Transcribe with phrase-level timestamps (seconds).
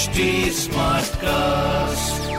[0.00, 0.66] HD
[1.14, 2.30] cast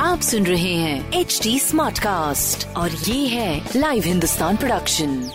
[0.00, 5.30] आप सुन रहे हैं एच डी स्मार्ट कास्ट और ये है लाइव हिंदुस्तान प्रोडक्शन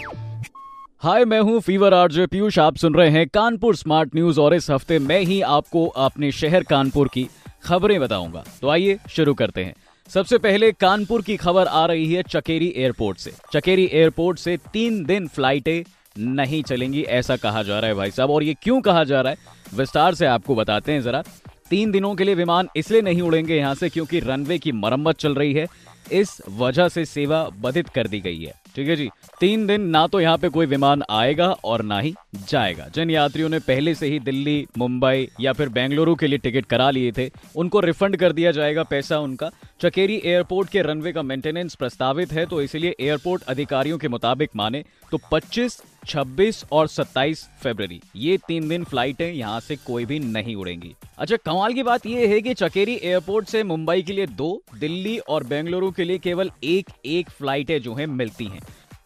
[1.04, 4.70] हाय मैं हूँ फीवर आरजे पीयूष आप सुन रहे हैं कानपुर स्मार्ट न्यूज़ और इस
[4.70, 7.28] हफ़्ते मैं ही आपको अपने शहर कानपुर की
[7.64, 9.74] खबरें बताऊँगा। तो आइए शुरू करते हैं।
[10.10, 15.04] सबसे पहले कानपुर की खबर आ रही है चकेरी एयरपोर्ट से। चकेरी एयरपोर्ट से तीन
[15.06, 15.84] दिन फ्लाइटें
[16.16, 19.32] नहीं चलेंगी ऐसा कहा जा रहा है भाई साहब। और ये क्यों कहा जा रहा
[19.32, 19.38] है?
[19.76, 21.24] विस्तार से आपको बताते हैं जरा।
[21.70, 25.36] तीन दिनों के लिए विमान इसलिए नहीं उड़ेंगे यहाँ से क्योंकि रनवे की मरम्मत चल
[25.36, 25.68] रही है।
[26.12, 29.10] इस वजह से सेवा बाधित कर दी गई है। ठीक है जी?
[29.40, 32.14] तीन दिन ना तो यहाँ पे कोई विमान आएगा और ना ही
[32.50, 36.66] जाएगा। जिन यात्रियों ने पहले से ही दिल्ली मुंबई या फिर बेंगलुरु के लिए टिकट
[36.66, 39.50] करा लिए थे उनको रिफंड कर दिया जाएगा पैसा उनका।
[39.82, 44.84] चकेरी एयरपोर्ट के रनवे का मेंटेनेंस प्रस्तावित है तो इसलिए एयरपोर्ट अधिकारियों के मुताबिक माने
[45.12, 50.56] तो 25, 26 और 27 फरवरी। ये तीन दिन फ्लाइटें यहाँ से कोई भी नहीं
[50.56, 54.64] उड़ेंगी। अच्छा कमाल की बात यह है कि चकेरी एयरपोर्ट से मुंबई के लिए दो
[54.80, 58.62] दिल्ली और बेंगलुरु के लिए केवल एक एक फ्लाइटें जो है मिलती हैं।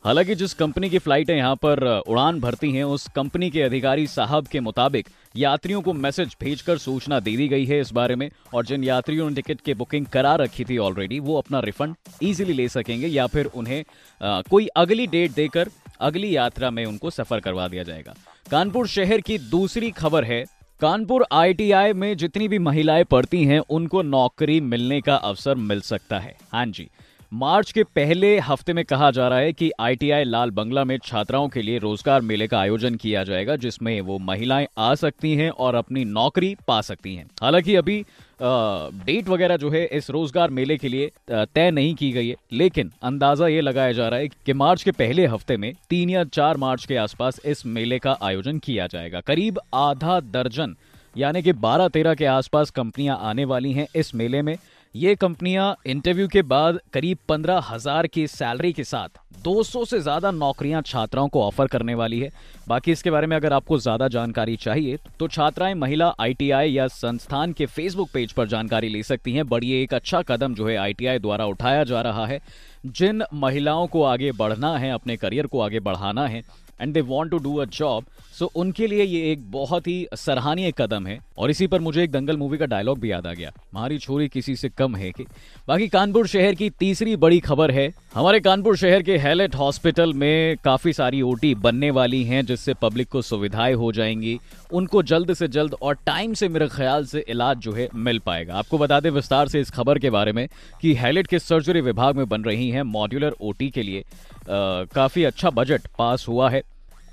[0.06, 4.48] हालाँकि जिस कंपनी की फ्लाइटें यहाँ पर उड़ान भरती हैं उस कंपनी के अधिकारी साहब
[4.48, 8.66] के मुताबिक यात्रियों को मैसेज भेजकर सूचना दे दी गई है इस बारे में और
[8.66, 12.68] जिन यात्रियों ने टिकट की बुकिंग करा रखी थी ऑलरेडी वो अपना रिफंड इजीली ले
[12.70, 13.84] सकेंगे या फिर उन्हें
[14.22, 15.70] आ, कोई अगली डेट देकर
[16.02, 18.16] अगली यात्रा में उनको सफ़र करवा दिया जाएगा।
[18.52, 20.44] कानपुर शहर की दूसरी खबर है,
[20.82, 26.20] कानपुर आईटीआई में जितनी भी महिलाएँ पढ़ती हैं, उनको नौकरी मिलने का अवसर मिल सकता
[26.20, 26.90] है। हाँ जी
[27.36, 31.48] मार्च के पहले हफ़्ते में कहा जा रहा है कि आईटीआई लाल बंगला में छात्राओं
[31.48, 35.76] के लिए रोज़गार मेले का आयोजन किया जाएगा, जिसमें वो महिलाएँ आ सकती हैं और
[35.76, 38.00] अपनी नौकरी पा सकती हैं। हालाँकि अभी
[38.42, 42.92] डेट वगैरह जो है इस रोज़गार मेले के लिए तय नहीं की गई है, लेकिन
[43.04, 46.58] अंदाज़ा ये लगाया जा रहा है कि मार्च के पहले हफ़्ते में तीन या चार
[46.58, 50.76] मार्च के आसपास इस मेले का आयोजन किया जाएगा। करीब आधा दर्जन,
[51.16, 54.56] यानी कि 12-13 के आसपास कंपनियाँ आने वाली हैं इस मेले में
[54.96, 60.32] ये कंपनियाँ इंटरव्यू के बाद करीब पंद्रह हज़ार की सैलरी के साथ 200 से ज़्यादा
[60.32, 62.30] नौकरियाँ छात्राओं को ऑफ़र करने वाली है।
[62.68, 67.54] बाकी इसके बारे में अगर आपको ज़्यादा जानकारी चाहिए तो छात्राएँ महिला आईटीआई या संस्थान
[67.54, 71.20] के फेसबुक पेज पर जानकारी ले सकती हैं। बड़ी एक अच्छा कदम जो है आईटीआई
[71.20, 72.40] द्वारा उठाया जा रहा है।
[72.88, 76.44] जिन महिलाओं को आगे बढ़ना है, अपने करियर को आगे बढ़ाना है
[76.82, 78.06] and they want to do a job
[78.40, 82.12] so उनके लिए ये एक बहुत ही सराहनीय कदम है। और इसी पर मुझे एक
[82.12, 85.26] दंगल मूवी का डायलॉग भी याद आ गया। हमारी छोरी किसी से कम है कि।
[85.68, 90.58] बाकी कानपुर शहर की तीसरी बड़ी खबर है। हमारे कानपुर शहर के हेलेट हॉस्पिटल में
[90.64, 94.40] काफ़ी सारी ओटी बनने वाली हैं, जिससे पब्लिक को सुविधाएँ हो जाएँगी।
[94.74, 98.56] उनको जल्द से जल्द और टाइम से मेरे ख्याल से इलाज जो है मिल पाएगा।
[98.56, 100.48] आपको बता दें विस्तार से इस खबर के बारे में
[100.82, 104.04] कि हेलेट के सर्जरी विभाग में बन रही है मॉड्यूलर ओटी के लिए।
[104.48, 106.62] काफ़ी अच्छा बजट पास हुआ है।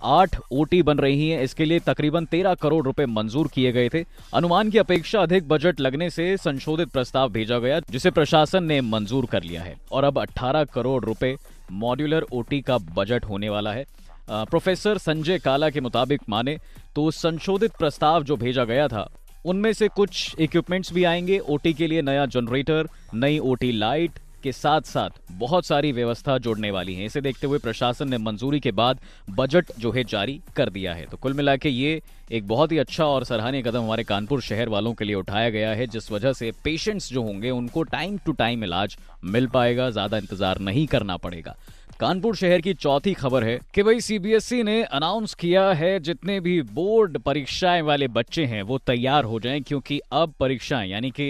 [0.04, 4.04] आठ ओटी बन रही हैं। इसके लिए तकरीबन तेरह करोड़ रुपए मंजूर किए गए थे।
[4.34, 9.26] अनुमान की अपेक्षा अधिक बजट लगने से संशोधित प्रस्ताव भेजा गया, जिसे प्रशासन ने मंजूर
[9.26, 11.36] कर लिया है। और अब 18 करोड़ रुपए
[11.72, 13.84] मॉड्यूलर ओटी का बजट होने वाला है।
[14.30, 16.58] प्रोफेसर संजय काला के मुताबिक माने
[16.96, 19.08] तो संशोधित प्रस्ताव जो भेजा गया था,
[19.44, 24.52] उनमें से कुछ इक्विपमेंट्स भी आएँगे। ओटी के लिए नया जनरेटर नई ओटी लाइट के
[24.52, 28.70] साथ साथ बहुत सारी व्यवस्था जोड़ने वाली है। इसे देखते हुए प्रशासन ने मंजूरी के
[28.72, 32.00] बाद बजट जो है जारी कर दिया है। तो कुल मिला ये
[32.32, 35.70] एक बहुत ही अच्छा और सराहनीय कदम हमारे कानपुर शहर वालों के लिए उठाया गया
[35.70, 40.18] है, जिस वजह से पेशेंट्स जो होंगे, उनको टाइम टू टाइम इलाज मिल पाएगा, ज़्यादा
[40.18, 41.56] इंतज़ार नहीं करना पड़ेगा।
[42.00, 46.60] कानपुर शहर की चौथी खबर है कि भाई सीबीएसई ने अनाउंस किया है, जितने भी
[46.62, 51.28] बोर्ड परीक्षाएँ वाले बच्चे हैं, वो तैयार हो जाएँ, क्योंकि अब परीक्षाएँ, यानी कि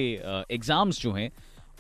[0.51, 1.31] एग्ज़ाम्स जो हैं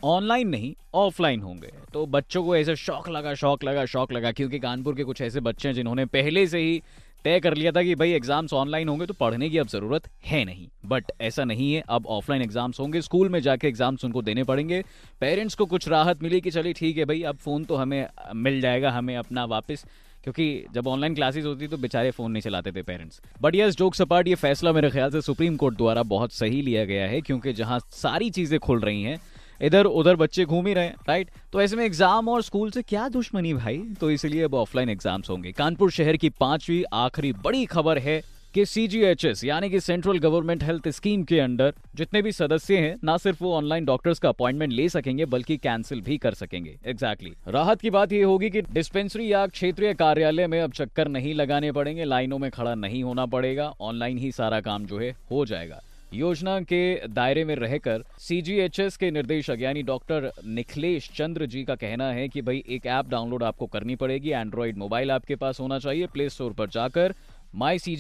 [0.05, 4.59] ऑनलाइन नहीं, ऑफलाइन होंगे। तो बच्चों को ऐसे शौक लगा शौक लगा शौक लगा, क्योंकि
[4.59, 6.83] कानपुर के कुछ ऐसे बच्चे हैं जिन्होंने पहले से ही
[7.25, 10.45] तय कर लिया था कि भाई एग्ज़ाम्स ऑनलाइन होंगे तो पढ़ने की अब ज़रूरत है
[10.45, 14.45] नहीं। बट ऐसा नहीं है, अब ऑफलाइन एग्ज़ाम्स होंगे, स्कूल में जाके एग्ज़ाम्स उनको देने
[14.45, 14.83] पड़ेंगे।
[15.21, 18.61] पेरेंट्स को कुछ राहत मिली कि चलिए ठीक है भाई, अब फ़ोन तो हमें, मिल
[18.61, 19.85] जाएगा, हमें अपना वापस।
[20.25, 23.95] क्योंकि जब ऑनलाइन क्लासेस होती तो बेचारे फ़ोन नहीं चलाते थे पेरेंट्स बट यस जोक
[23.95, 27.53] सपाट ये फैसला मेरे ख्याल से सुप्रीम कोर्ट द्वारा बहुत सही लिया गया है, क्योंकि
[27.53, 29.19] जहाँ सारी चीज़ें खुल रही हैं
[29.60, 32.82] इधर उधर बच्चे घूम ही रहे हैं राइट तो ऐसे में एग्ज़ाम और स्कूल से
[32.84, 33.78] क्या दुश्मनी भाई?
[34.00, 38.22] तो इसलिए अब ऑफलाइन एग्ज़ाम्स होंगे। कानपुर शहर की पांचवी, आखिरी बड़ी खबर है
[38.54, 43.16] कि सीजीएचएस यानी कि सेंट्रल गवर्नमेंट हेल्थ स्कीम के अंडर जितने भी सदस्य हैं, ना
[43.16, 47.54] सिर्फ़ वो ऑनलाइन डॉक्टर्स का अपॉइंटमेंट ले सकेंगे, बल्कि कैंसिल भी कर सकेंगे। Exactly exactly.
[47.54, 51.72] राहत की बात ये होगी कि डिस्पेंसरी या क्षेत्रीय कार्यालय में अब चक्कर नहीं लगाने
[51.72, 55.81] पड़ेंगे, लाइनों में खड़ा नहीं होना पड़ेगा ऑनलाइन ही सारा काम जो है हो जाएगा।
[56.14, 62.11] योजना के दायरे में रहकर सीजीएचएस के निर्देशक, यानी डॉक्टर निखिलेश चंद्र जी का कहना
[62.12, 66.06] है कि भाई, एक ऐप डाउनलोड आपको करनी पड़ेगी। एंड्रॉइड मोबाइल आपके पास होना चाहिए
[66.06, 67.14] प्ले स्टोर पर जाकर
[67.55, 67.97] माई सी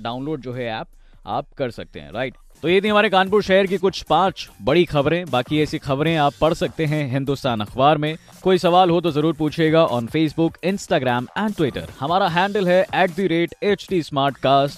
[0.00, 0.86] डाउनलोड जो है ऐप
[1.26, 4.84] आप कर सकते हैं राइट तो ये थी हमारे कानपुर शहर की कुछ पाँच बड़ी
[4.84, 9.10] खबरें। बाकी ऐसी खबरें आप पढ़ सकते हैं हिंदुस्तान अखबार में। कोई सवाल हो तो
[9.10, 14.02] ज़रूर पूछिएगा on Facebook Instagram and Twitter हमारा हैंडल है at the rate H T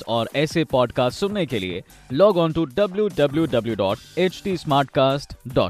[0.08, 1.82] और ऐसे पॉडकास्ट सुनने के लिए
[2.12, 4.56] log on to W W W dot H T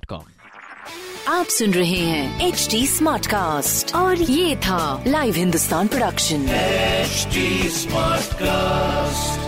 [0.06, 0.22] com
[1.28, 6.46] आप सुन रहे हैं एच टी स्मार्ट कास्ट और ये था live Hindustan production
[7.06, 7.42] HD
[7.74, 9.45] Smartcast.